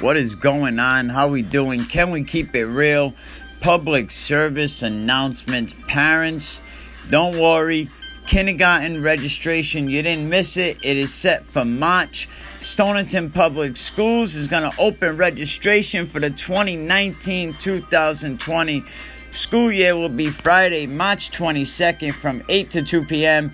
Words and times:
What 0.00 0.16
is 0.16 0.34
going 0.34 0.78
on? 0.78 1.10
How 1.10 1.28
we 1.28 1.42
doing? 1.42 1.78
Can 1.78 2.10
we 2.10 2.24
keep 2.24 2.54
it 2.54 2.64
real? 2.64 3.12
Public 3.60 4.10
service 4.10 4.82
announcements. 4.82 5.84
Parents, 5.88 6.70
don't 7.10 7.36
worry. 7.36 7.86
Kindergarten 8.24 9.02
registration, 9.02 9.90
you 9.90 10.00
didn't 10.00 10.30
miss 10.30 10.56
it. 10.56 10.82
It 10.82 10.96
is 10.96 11.12
set 11.12 11.44
for 11.44 11.66
March. 11.66 12.30
Stonington 12.60 13.30
Public 13.30 13.76
Schools 13.76 14.36
is 14.36 14.46
going 14.48 14.70
to 14.70 14.80
open 14.80 15.16
registration 15.16 16.06
for 16.06 16.18
the 16.18 16.30
2019 16.30 17.52
2020 17.52 18.84
school 19.32 19.70
year. 19.70 19.94
Will 19.94 20.08
be 20.08 20.28
Friday, 20.28 20.86
March 20.86 21.30
22nd 21.30 22.14
from 22.14 22.42
8 22.48 22.70
to 22.70 22.82
2 22.82 23.02
p.m. 23.02 23.52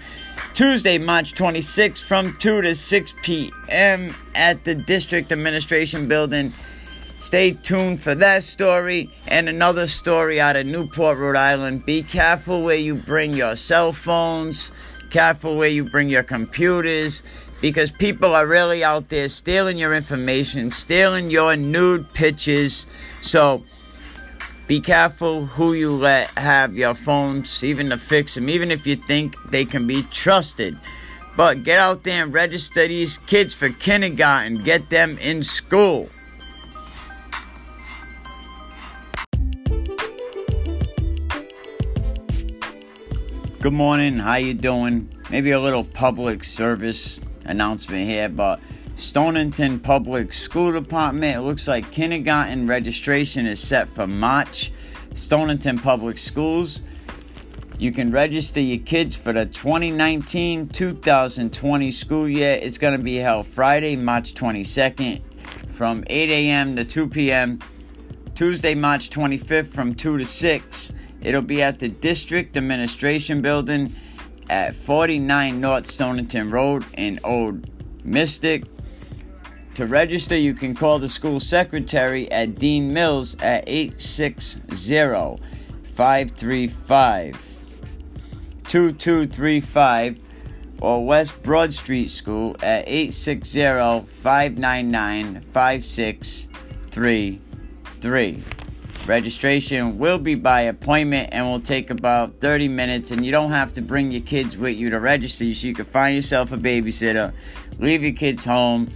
Tuesday, 0.55 0.99
March 0.99 1.35
26th 1.35 2.03
from 2.03 2.33
2 2.39 2.63
to 2.63 2.75
6 2.75 3.15
p.m. 3.23 4.09
at 4.35 4.65
the 4.65 4.75
District 4.75 5.31
Administration 5.33 6.09
Building. 6.09 6.51
Stay 7.19 7.53
tuned 7.53 8.01
for 8.01 8.15
that 8.15 8.43
story 8.43 9.11
and 9.27 9.49
another 9.49 9.87
story 9.87 10.41
out 10.41 10.57
of 10.57 10.67
Newport, 10.67 11.19
Rhode 11.19 11.37
Island. 11.37 11.83
Be 11.87 12.03
careful 12.03 12.65
where 12.65 12.77
you 12.77 12.95
bring 12.95 13.33
your 13.33 13.57
cell 13.57 13.93
phones, 13.93 14.77
careful 15.11 15.57
where 15.57 15.69
you 15.69 15.89
bring 15.89 16.11
your 16.11 16.23
computers, 16.23 17.23
because 17.63 17.91
people 17.91 18.35
are 18.35 18.47
really 18.47 18.85
out 18.85 19.09
there 19.09 19.29
stealing 19.29 19.79
your 19.79 19.95
information, 19.95 20.71
stealing 20.71 21.31
your 21.31 21.57
nude 21.57 22.13
pictures. 22.13 22.87
So, 23.23 23.63
be 24.67 24.81
careful 24.81 25.47
who 25.47 25.75
you 25.75 25.93
let 25.93 26.29
have 26.31 26.75
your 26.75 26.95
phones, 26.95 27.63
even 27.63 27.91
to 27.91 27.97
fix 27.97 28.35
them, 28.35 28.49
even 28.49 28.73
if 28.73 28.85
you 28.85 28.97
think 28.97 29.37
they 29.51 29.65
can 29.65 29.87
be 29.87 30.03
trusted. 30.11 30.77
But 31.37 31.63
get 31.63 31.79
out 31.79 32.03
there 32.03 32.25
and 32.25 32.35
register 32.35 32.89
these 32.89 33.19
kids 33.19 33.55
for 33.55 33.69
kindergarten. 33.69 34.65
Get 34.65 34.91
them 34.91 35.19
in 35.19 35.43
school. 35.43 36.09
Good 43.61 43.73
morning. 43.73 44.19
How 44.19 44.37
you 44.37 44.55
doing? 44.55 45.09
Maybe 45.31 45.53
a 45.53 45.61
little 45.61 45.85
public 45.85 46.43
service 46.43 47.21
announcement 47.45 48.09
here, 48.09 48.29
but 48.29 48.61
Stonington 48.97 49.79
Public 49.79 50.33
School 50.33 50.73
Department. 50.73 51.37
It 51.37 51.43
looks 51.43 51.69
like 51.69 51.91
kindergarten 51.91 52.67
registration 52.67 53.47
is 53.47 53.61
set 53.61 53.89
for 53.89 54.07
March. 54.07 54.73
Stonington 55.13 55.79
Public 55.79 56.17
Schools. 56.17 56.83
You 57.79 57.93
can 57.93 58.11
register 58.11 58.61
your 58.61 58.79
kids 58.79 59.15
for 59.15 59.35
the 59.35 59.45
2019 59.45 60.69
2020 60.69 61.91
school 61.91 62.27
year. 62.27 62.59
It's 62.61 62.79
going 62.79 62.97
to 62.97 63.03
be 63.03 63.17
held 63.17 63.47
Friday, 63.47 63.97
March 63.97 64.33
22nd 64.33 65.21
from 65.69 66.03
8 66.07 66.31
a.m. 66.31 66.77
to 66.77 66.85
2 66.85 67.09
p.m. 67.09 67.59
Tuesday, 68.35 68.75
March 68.75 69.11
25th 69.11 69.67
from 69.67 69.95
2 69.95 70.19
to 70.19 70.25
6. 70.25 70.93
It'll 71.21 71.43
be 71.43 71.63
at 71.63 71.81
the 71.81 71.89
District 71.89 72.57
Administration 72.57 73.43
Building 73.43 73.95
at 74.49 74.75
49 74.75 75.61
North 75.61 75.87
Stonington 75.87 76.51
Road 76.51 76.85
in 76.97 77.21
Old 77.23 77.69
Mystic. 78.05 78.65
To 79.77 79.87
register, 79.87 80.35
you 80.35 80.55
can 80.55 80.75
call 80.75 80.99
the 80.99 81.07
school 81.07 81.39
secretary 81.39 82.33
at 82.33 82.55
Deans 82.55 82.95
Mill 82.95 83.27
at 83.43 83.65
860 83.67 84.63
535 85.83 87.65
2235 88.67 90.19
or 90.81 91.05
West 91.05 91.43
Broad 91.43 91.75
Street 91.75 92.09
School 92.09 92.57
at 92.63 92.89
860 92.89 94.07
599 94.07 95.43
5633. 95.43 98.43
Registration 99.07 99.99
will 99.99 100.19
be 100.19 100.37
by 100.37 100.63
appointment 100.63 101.29
and 101.33 101.45
will 101.45 101.61
take 101.61 101.91
about 101.91 102.37
30 102.37 102.69
minutes, 102.69 103.11
and 103.11 103.27
you 103.27 103.31
don't 103.31 103.51
have 103.51 103.75
to 103.75 103.83
bring 103.83 104.11
your 104.11 104.23
kids 104.23 104.57
with 104.57 104.79
you 104.79 104.89
to 104.89 104.99
register, 104.99 105.53
so 105.53 105.69
you 105.69 105.75
can 105.75 105.85
find 105.85 106.17
yourself 106.17 106.51
a 106.53 106.57
babysitter, 106.57 107.35
leave 107.79 108.03
your 108.03 108.15
kids 108.15 108.47
home 108.47 108.89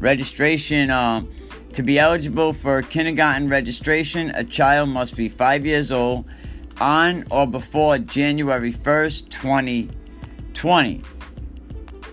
Registration 0.00 0.90
uh, 0.90 1.24
to 1.72 1.82
be 1.82 1.98
eligible 1.98 2.52
for 2.52 2.82
kindergarten 2.82 3.48
registration, 3.48 4.30
a 4.30 4.44
child 4.44 4.88
must 4.88 5.16
be 5.16 5.28
five 5.28 5.66
years 5.66 5.90
old 5.90 6.24
on 6.80 7.24
or 7.30 7.46
before 7.46 7.98
January 7.98 8.72
1st, 8.72 9.28
2020. 9.30 11.02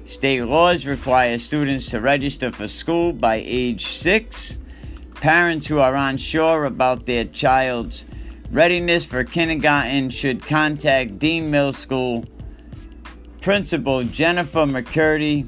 State 0.04 0.44
laws 0.44 0.86
require 0.86 1.38
students 1.40 1.90
to 1.90 2.00
register 2.02 2.52
for 2.52 2.68
school 2.68 3.14
by 3.14 3.42
age 3.44 3.86
6. 3.86 4.58
Parents 5.16 5.68
who 5.68 5.80
are 5.80 5.96
unsure 5.96 6.66
about 6.66 7.06
their 7.06 7.26
child's 7.26 8.06
readiness 8.52 9.06
for 9.06 9.24
kindergarten 9.24 10.10
should 10.10 10.46
contact 10.46 11.18
Dean 11.18 11.50
Middle 11.50 11.74
School 11.74 12.26
Principal 13.42 14.04
Jennifer 14.04 14.66
McCurdy 14.66 15.48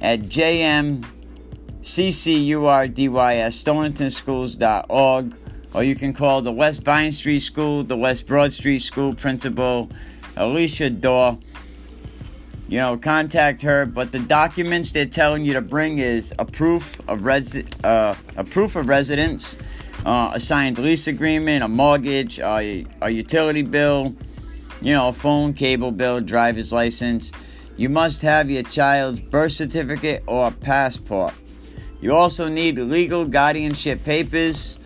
at 0.00 0.20
JM 0.20 1.04
ccurdys 1.82 3.10
stoningtonschools.org 3.54 5.36
or 5.74 5.84
you 5.84 5.94
can 5.94 6.12
call 6.12 6.42
the 6.42 6.52
West 6.52 6.82
Vine 6.82 7.12
Street 7.12 7.40
School, 7.40 7.84
the 7.84 7.96
West 7.96 8.26
Broad 8.26 8.52
Street 8.52 8.80
School 8.80 9.14
principal, 9.14 9.90
Alicia 10.36 10.90
Dorr. 10.90 11.38
You 12.68 12.78
know, 12.78 12.96
contact 12.98 13.62
her. 13.62 13.86
But 13.86 14.12
the 14.12 14.18
documents 14.18 14.92
they're 14.92 15.06
telling 15.06 15.44
you 15.44 15.54
to 15.54 15.60
bring 15.60 15.98
is 15.98 16.34
a 16.38 16.44
proof 16.44 17.00
of 17.08 17.24
res- 17.24 17.62
uh, 17.82 18.14
a 18.36 18.44
proof 18.44 18.76
of 18.76 18.88
residence, 18.88 19.56
uh, 20.04 20.32
a 20.34 20.40
signed 20.40 20.78
lease 20.78 21.06
agreement, 21.06 21.62
a 21.62 21.68
mortgage, 21.68 22.38
a, 22.38 22.84
a 23.00 23.10
utility 23.10 23.62
bill, 23.62 24.14
you 24.82 24.92
know, 24.92 25.08
a 25.08 25.12
phone, 25.12 25.54
cable 25.54 25.92
bill, 25.92 26.20
driver's 26.20 26.72
license. 26.72 27.32
You 27.76 27.88
must 27.88 28.22
have 28.22 28.50
your 28.50 28.64
child's 28.64 29.20
birth 29.20 29.52
certificate 29.52 30.24
or 30.26 30.50
passport. 30.50 31.32
You 32.00 32.14
also 32.14 32.48
need 32.48 32.78
legal 32.78 33.24
guardianship 33.24 34.04
papers, 34.04 34.78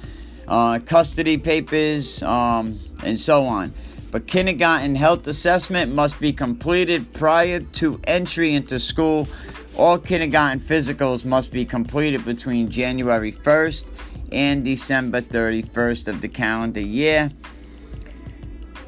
uh, 0.49 0.79
custody 0.79 1.37
papers, 1.37 2.23
um, 2.23 2.79
and 3.05 3.21
so 3.21 3.45
on. 3.45 3.73
But 4.11 4.27
kindergarten 4.27 4.95
health 4.95 5.27
assessment 5.27 5.95
must 5.95 6.21
be 6.21 6.33
completed 6.33 7.13
prior 7.13 7.61
to 7.61 8.01
entry 8.05 8.55
into 8.55 8.79
school. 8.79 9.29
All 9.77 9.99
kindergarten 9.99 10.59
physicals 10.59 11.25
must 11.25 11.53
be 11.53 11.65
completed 11.65 12.25
between 12.25 12.71
January 12.71 13.33
1st 13.33 13.85
and 14.31 14.65
December 14.65 15.21
31st 15.21 16.09
of 16.09 16.21
the 16.21 16.29
calendar 16.29 16.81
year. 16.81 17.31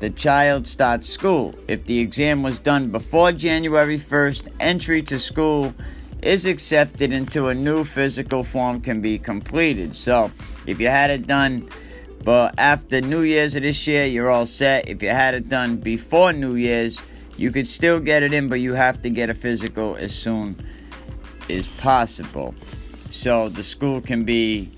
The 0.00 0.10
child 0.10 0.66
starts 0.66 1.08
school. 1.08 1.54
If 1.68 1.86
the 1.86 1.98
exam 2.00 2.42
was 2.42 2.58
done 2.58 2.90
before 2.90 3.32
January 3.32 3.96
1st, 3.96 4.48
entry 4.60 5.02
to 5.02 5.18
school 5.18 5.74
is 6.24 6.46
accepted 6.46 7.12
into 7.12 7.48
a 7.48 7.54
new 7.54 7.84
physical 7.84 8.42
form 8.42 8.80
can 8.80 9.00
be 9.00 9.18
completed. 9.18 9.94
So, 9.94 10.30
if 10.66 10.80
you 10.80 10.88
had 10.88 11.10
it 11.10 11.26
done 11.26 11.68
but 12.24 12.54
after 12.58 13.02
New 13.02 13.20
Year's 13.20 13.54
of 13.54 13.62
this 13.62 13.86
year, 13.86 14.06
you're 14.06 14.30
all 14.30 14.46
set. 14.46 14.88
If 14.88 15.02
you 15.02 15.10
had 15.10 15.34
it 15.34 15.50
done 15.50 15.76
before 15.76 16.32
New 16.32 16.54
Year's, 16.54 17.02
you 17.36 17.52
could 17.52 17.68
still 17.68 18.00
get 18.00 18.22
it 18.22 18.32
in, 18.32 18.48
but 18.48 18.60
you 18.60 18.72
have 18.72 19.02
to 19.02 19.10
get 19.10 19.28
a 19.28 19.34
physical 19.34 19.94
as 19.96 20.14
soon 20.16 20.56
as 21.50 21.68
possible. 21.68 22.54
So 23.10 23.50
the 23.50 23.62
school 23.62 24.00
can 24.00 24.24
be, 24.24 24.70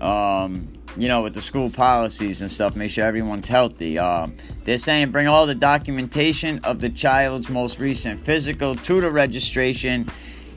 um, 0.00 0.68
you 0.96 1.08
know, 1.08 1.22
with 1.22 1.34
the 1.34 1.40
school 1.40 1.68
policies 1.68 2.42
and 2.42 2.50
stuff, 2.50 2.76
make 2.76 2.92
sure 2.92 3.04
everyone's 3.04 3.48
healthy. 3.48 3.98
Um, 3.98 4.36
they're 4.62 4.78
saying 4.78 5.10
bring 5.10 5.26
all 5.26 5.46
the 5.46 5.54
documentation 5.56 6.60
of 6.62 6.80
the 6.80 6.90
child's 6.90 7.50
most 7.50 7.80
recent 7.80 8.20
physical 8.20 8.76
to 8.76 9.00
the 9.00 9.10
registration 9.10 10.08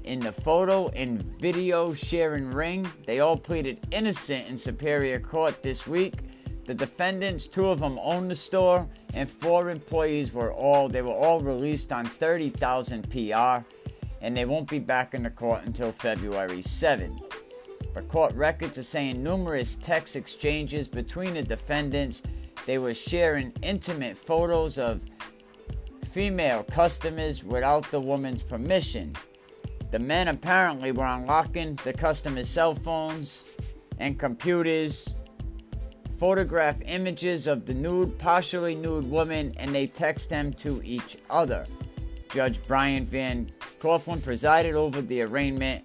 in 0.05 0.21
the 0.21 0.33
photo 0.33 0.89
and 0.89 1.23
video 1.41 1.95
sharing 1.95 2.51
ring. 2.51 2.87
They 3.07 3.21
all 3.21 3.39
pleaded 3.39 3.87
innocent 3.91 4.49
in 4.49 4.59
Superior 4.59 5.19
Court 5.19 5.63
this 5.63 5.87
week. 5.87 6.15
The 6.67 6.75
defendants, 6.75 7.47
two 7.47 7.69
of 7.69 7.81
them 7.81 7.99
owned 8.03 8.31
the 8.31 8.35
store, 8.35 8.89
and 9.13 9.29
four 9.29 9.69
employees 9.69 10.33
were 10.33 10.53
all 10.53 10.89
they 10.89 11.03
were 11.03 11.13
all 11.13 11.41
released 11.41 11.93
on 11.93 12.07
30,000 12.07 13.11
PR, 13.11 13.67
and 14.23 14.35
they 14.35 14.47
won't 14.47 14.69
be 14.69 14.79
back 14.79 15.13
in 15.13 15.25
the 15.25 15.31
court 15.31 15.65
until 15.65 15.93
February 15.93 16.63
7. 16.63 17.21
But 17.93 18.09
court 18.09 18.35
records 18.35 18.79
are 18.79 18.83
saying 18.83 19.23
numerous 19.23 19.77
text 19.77 20.17
exchanges 20.17 20.89
between 20.89 21.35
the 21.35 21.43
defendants. 21.43 22.23
They 22.67 22.79
were 22.79 22.95
sharing 22.95 23.53
intimate 23.63 24.17
photos 24.17 24.79
of 24.79 25.03
female 26.13 26.63
customers 26.65 27.45
without 27.45 27.91
the 27.91 28.01
woman's 28.01 28.43
permission. 28.43 29.15
The 29.91 29.99
men 29.99 30.29
apparently 30.29 30.93
were 30.93 31.05
unlocking 31.05 31.79
the 31.85 31.93
customers' 31.93 32.49
cell 32.49 32.75
phones 32.75 33.45
and 33.99 34.19
computers, 34.19 35.15
photograph 36.19 36.81
images 36.87 37.47
of 37.47 37.67
the 37.67 37.75
nude, 37.75 38.19
partially 38.19 38.75
nude 38.75 39.11
woman, 39.11 39.53
and 39.57 39.75
they 39.75 39.87
text 39.87 40.31
them 40.31 40.53
to 40.55 40.81
each 40.85 41.19
other. 41.31 41.67
Judge 42.31 42.61
Brian 42.67 43.05
Van 43.05 43.51
Couyghen 43.81 44.23
presided 44.23 44.75
over 44.75 45.03
the 45.03 45.23
arraignment, 45.23 45.85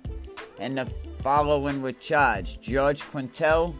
and 0.59 0.77
the 0.77 0.85
following 1.21 1.81
were 1.81 1.91
charged. 1.91 2.61
George 2.61 3.01
Quintel, 3.03 3.75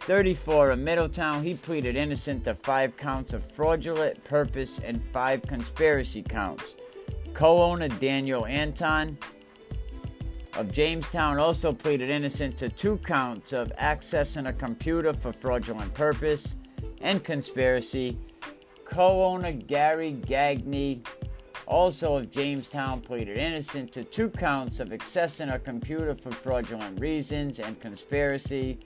34 0.00 0.70
of 0.70 0.78
Middletown, 0.78 1.42
he 1.42 1.54
pleaded 1.54 1.96
innocent 1.96 2.44
to 2.44 2.54
five 2.54 2.96
counts 2.96 3.32
of 3.32 3.48
fraudulent 3.52 4.22
purpose 4.24 4.80
and 4.80 5.02
five 5.02 5.42
conspiracy 5.42 6.22
counts. 6.22 6.64
Co 7.34 7.62
owner 7.62 7.88
Daniel 7.88 8.46
Anton, 8.46 9.18
of 10.56 10.72
Jamestown 10.72 11.38
also 11.38 11.72
pleaded 11.72 12.10
innocent 12.10 12.56
to 12.58 12.68
two 12.68 12.96
counts 12.98 13.52
of 13.52 13.72
accessing 13.76 14.48
a 14.48 14.52
computer 14.52 15.12
for 15.12 15.32
fraudulent 15.32 15.92
purpose 15.94 16.56
and 17.00 17.22
conspiracy. 17.22 18.18
Co 18.84 19.24
owner 19.24 19.52
Gary 19.52 20.12
Gagne, 20.12 21.02
also 21.66 22.16
of 22.16 22.30
Jamestown, 22.30 23.00
pleaded 23.00 23.36
innocent 23.36 23.92
to 23.92 24.04
two 24.04 24.30
counts 24.30 24.80
of 24.80 24.88
accessing 24.88 25.54
a 25.54 25.58
computer 25.58 26.14
for 26.14 26.30
fraudulent 26.30 26.98
reasons 26.98 27.58
and 27.58 27.78
conspiracy. 27.80 28.78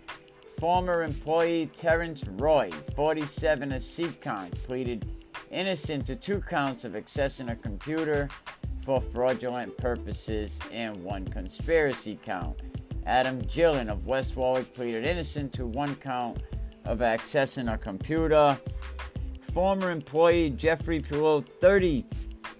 Former 0.58 1.02
employee 1.02 1.70
Terrence 1.74 2.24
Roy, 2.24 2.70
47 2.94 3.72
of 3.72 3.80
Seekonk, 3.80 4.54
pleaded 4.64 5.08
innocent 5.50 6.06
to 6.06 6.16
two 6.16 6.40
counts 6.40 6.84
of 6.84 6.92
accessing 6.92 7.50
a 7.50 7.56
computer 7.56 8.28
for 8.84 9.00
fraudulent 9.00 9.76
purposes 9.76 10.58
and 10.72 10.96
one 11.02 11.26
conspiracy 11.26 12.18
count. 12.24 12.60
Adam 13.06 13.40
Gillen 13.42 13.88
of 13.88 14.06
West 14.06 14.36
Warwick 14.36 14.72
pleaded 14.74 15.04
innocent 15.04 15.52
to 15.54 15.66
one 15.66 15.94
count 15.96 16.42
of 16.84 16.98
accessing 16.98 17.72
a 17.72 17.78
computer. 17.78 18.58
Former 19.52 19.90
employee 19.90 20.50
Jeffrey 20.50 21.00
Pillow, 21.00 21.40
30, 21.60 22.06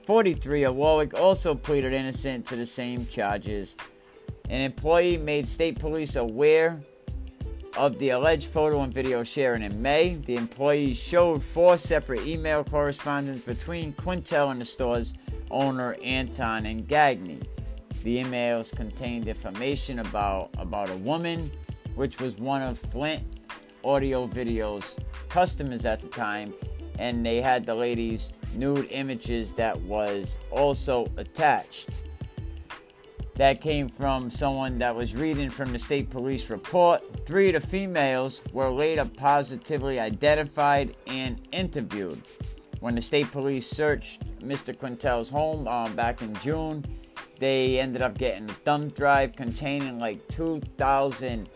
43 0.07 0.65
of 0.65 0.75
Warwick, 0.75 1.15
also 1.15 1.55
pleaded 1.55 1.93
innocent 1.93 2.47
to 2.47 2.57
the 2.57 2.67
same 2.67 3.07
charges. 3.07 3.77
An 4.51 4.61
employee 4.61 5.17
made 5.17 5.47
state 5.47 5.79
police 5.79 6.17
aware 6.17 6.81
of 7.77 7.99
the 7.99 8.11
alleged 8.11 8.49
photo 8.49 8.83
and 8.83 8.93
video 8.93 9.25
sharing 9.25 9.63
in 9.63 9.81
May. 9.81 10.17
The 10.17 10.37
employees 10.37 10.99
showed 10.99 11.43
four 11.43 11.79
separate 11.79 12.27
email 12.27 12.65
correspondence 12.65 13.43
between 13.43 13.95
Quintel 13.95 14.51
and 14.51 14.61
the 14.61 14.65
store's 14.65 15.15
owner 15.53 15.97
Anton 16.03 16.67
and 16.67 16.89
Gagne. 16.89 17.41
The 18.03 18.25
emails 18.25 18.75
contained 18.75 19.29
information 19.29 20.01
about, 20.01 20.51
about 20.59 20.91
a 20.91 20.97
woman, 20.97 21.51
which 21.95 22.21
was 22.21 22.37
one 22.37 22.63
of 22.63 22.79
Flint 22.79 23.23
Audio 23.85 24.27
Video's 24.27 24.97
customers 25.29 25.85
at 25.85 26.01
the 26.01 26.09
time, 26.09 26.53
and 26.99 27.25
they 27.25 27.41
had 27.41 27.65
the 27.65 27.75
lady's 27.75 28.33
nude 28.55 28.89
images 28.91 29.53
that 29.53 29.81
was 29.83 30.39
also 30.51 31.11
attached. 31.17 31.89
That 33.37 33.61
came 33.61 33.89
from 33.89 34.29
someone 34.29 34.79
that 34.79 34.95
was 34.95 35.15
reading 35.15 35.49
from 35.49 35.73
the 35.73 35.79
state 35.79 36.11
police 36.11 36.51
report. 36.51 37.03
Three 37.25 37.55
of 37.55 37.63
the 37.63 37.67
females 37.67 38.43
were 38.53 38.71
later 38.71 39.09
positively 39.17 39.99
identified 39.99 40.97
and 41.07 41.41
interviewed. 41.51 42.21
When 42.81 42.95
the 42.95 43.01
state 43.01 43.33
police 43.33 43.67
searched 43.67 44.25
Mr. 44.43 44.77
Quintel's 44.77 45.31
home 45.31 45.67
um, 45.69 45.95
back 45.95 46.23
in 46.23 46.35
June, 46.37 46.85
they 47.39 47.79
ended 47.79 48.03
up 48.03 48.19
getting 48.19 48.49
a 48.49 48.53
thumb 48.53 48.89
drive 48.89 49.35
containing 49.35 49.99
like 49.99 50.27
2,000 50.29 51.49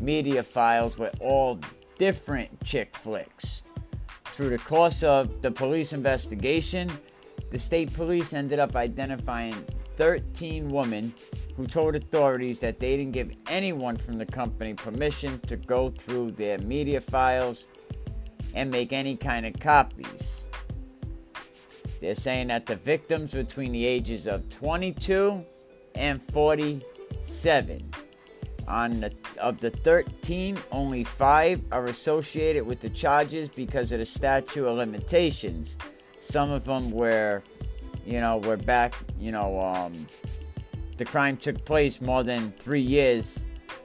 media 0.00 0.42
files 0.42 0.98
with 0.98 1.14
all 1.20 1.58
different 1.98 2.64
chick 2.64 2.96
flicks. 2.96 3.62
Through 4.26 4.50
the 4.50 4.58
course 4.58 5.02
of 5.02 5.42
the 5.42 5.50
police 5.50 5.92
investigation, 5.92 6.90
the 7.50 7.58
state 7.58 7.92
police 7.92 8.32
ended 8.32 8.58
up 8.58 8.76
identifying 8.76 9.54
13 9.96 10.68
women 10.68 11.12
who 11.56 11.66
told 11.66 11.94
authorities 11.94 12.58
that 12.60 12.80
they 12.80 12.96
didn't 12.96 13.12
give 13.12 13.32
anyone 13.48 13.96
from 13.96 14.16
the 14.16 14.24
company 14.24 14.72
permission 14.72 15.38
to 15.40 15.56
go 15.56 15.88
through 15.90 16.30
their 16.30 16.58
media 16.58 17.00
files 17.00 17.68
and 18.54 18.70
make 18.70 18.92
any 18.92 19.16
kind 19.16 19.44
of 19.44 19.52
copies. 19.60 20.39
They're 22.00 22.14
saying 22.14 22.48
that 22.48 22.66
the 22.66 22.76
victims 22.76 23.32
between 23.32 23.72
the 23.72 23.84
ages 23.84 24.26
of 24.26 24.48
22 24.48 25.44
and 25.94 26.22
47. 26.22 27.90
On 28.68 29.00
the, 29.00 29.12
of 29.38 29.58
the 29.60 29.70
13, 29.70 30.56
only 30.70 31.04
five 31.04 31.60
are 31.72 31.86
associated 31.86 32.64
with 32.64 32.80
the 32.80 32.88
charges 32.88 33.48
because 33.48 33.92
of 33.92 33.98
the 33.98 34.04
statute 34.04 34.66
of 34.66 34.76
limitations. 34.76 35.76
Some 36.20 36.50
of 36.50 36.64
them 36.64 36.90
were, 36.90 37.42
you 38.06 38.20
know, 38.20 38.38
were 38.38 38.56
back, 38.56 38.94
you 39.18 39.32
know, 39.32 39.60
um, 39.60 40.06
the 40.96 41.04
crime 41.04 41.36
took 41.36 41.64
place 41.64 42.00
more 42.00 42.22
than 42.22 42.52
three 42.58 42.80
years 42.80 43.40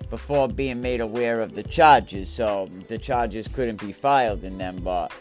before 0.10 0.48
being 0.48 0.82
made 0.82 1.02
aware 1.02 1.42
of 1.42 1.56
the 1.56 1.64
charges, 1.64 2.30
so 2.30 2.70
the 2.88 2.98
charges 2.98 3.48
couldn't 3.48 3.80
be 3.82 3.92
filed 3.92 4.44
in 4.44 4.58
them. 4.58 4.82
But 4.84 5.12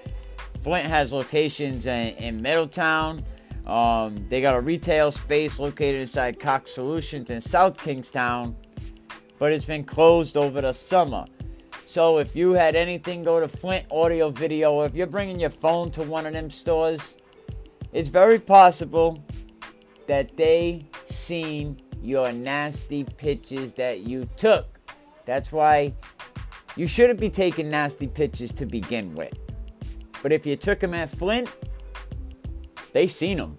Flint 0.64 0.86
has 0.86 1.12
locations 1.12 1.84
in, 1.84 2.14
in 2.14 2.40
Middletown. 2.40 3.22
Um, 3.66 4.26
they 4.30 4.40
got 4.40 4.56
a 4.56 4.60
retail 4.62 5.10
space 5.10 5.60
located 5.60 6.00
inside 6.00 6.40
Cox 6.40 6.72
Solutions 6.72 7.28
in 7.28 7.42
South 7.42 7.78
Kingstown, 7.78 8.56
but 9.38 9.52
it's 9.52 9.66
been 9.66 9.84
closed 9.84 10.38
over 10.38 10.62
the 10.62 10.72
summer. 10.72 11.26
So 11.84 12.16
if 12.16 12.34
you 12.34 12.52
had 12.52 12.76
anything 12.76 13.22
go 13.22 13.40
to 13.40 13.46
Flint 13.46 13.84
Audio 13.90 14.30
Video, 14.30 14.80
if 14.80 14.94
you're 14.94 15.06
bringing 15.06 15.38
your 15.38 15.50
phone 15.50 15.90
to 15.90 16.02
one 16.02 16.24
of 16.24 16.32
them 16.32 16.48
stores, 16.48 17.18
it's 17.92 18.08
very 18.08 18.38
possible 18.38 19.22
that 20.06 20.34
they 20.34 20.86
seen 21.04 21.78
your 22.02 22.32
nasty 22.32 23.04
pictures 23.04 23.74
that 23.74 24.00
you 24.00 24.26
took. 24.38 24.78
That's 25.26 25.52
why 25.52 25.92
you 26.74 26.86
shouldn't 26.86 27.20
be 27.20 27.28
taking 27.28 27.68
nasty 27.68 28.06
pictures 28.06 28.50
to 28.52 28.64
begin 28.64 29.14
with. 29.14 29.43
But 30.24 30.32
if 30.32 30.46
you 30.46 30.56
took 30.56 30.80
them 30.80 30.94
at 30.94 31.10
Flint, 31.10 31.50
they 32.94 33.06
seen 33.06 33.36
them. 33.36 33.58